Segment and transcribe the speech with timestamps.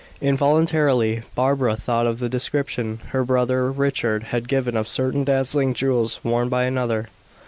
[0.19, 6.19] Involuntarily Barbara thought of the description her brother Richard had given of certain dazzling jewels
[6.23, 7.09] worn by another.